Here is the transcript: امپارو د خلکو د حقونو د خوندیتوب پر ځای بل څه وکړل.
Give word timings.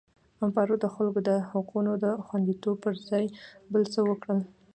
امپارو 0.43 0.75
د 0.83 0.85
خلکو 0.95 1.19
د 1.29 1.31
حقونو 1.49 1.91
د 2.03 2.05
خوندیتوب 2.25 2.75
پر 2.83 2.93
ځای 3.09 3.25
بل 3.71 3.83
څه 3.93 3.99
وکړل. 4.09 4.39